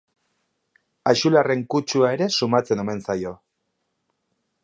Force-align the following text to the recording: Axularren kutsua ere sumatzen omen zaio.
Axularren 1.11 1.61
kutsua 1.75 2.09
ere 2.17 2.29
sumatzen 2.41 2.83
omen 2.87 3.05
zaio. 3.09 3.37